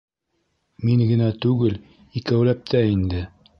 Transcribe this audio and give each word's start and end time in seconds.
—Мин 0.87 1.03
генә 1.11 1.27
түгел, 1.45 1.77
икәүләп 2.23 2.67
тә 2.75 2.85
инде... 2.97 3.25